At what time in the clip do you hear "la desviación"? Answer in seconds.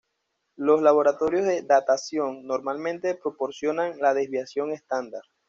3.99-4.71